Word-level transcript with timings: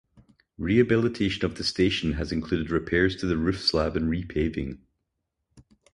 Rehabilitation 0.57 1.45
of 1.45 1.57
the 1.59 1.63
station 1.63 2.13
has 2.13 2.31
included 2.31 2.71
repairs 2.71 3.15
to 3.17 3.27
the 3.27 3.37
roof 3.37 3.61
slab 3.61 3.95
and 3.95 4.09
repaving. 4.09 4.79